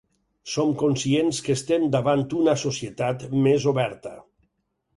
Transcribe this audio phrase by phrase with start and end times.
[0.53, 4.19] Som conscients que estem davant una societat més oberta.